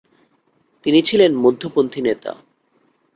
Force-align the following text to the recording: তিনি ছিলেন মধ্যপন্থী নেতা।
তিনি 0.85 0.99
ছিলেন 1.01 1.31
মধ্যপন্থী 1.35 1.99
নেতা। 2.01 2.31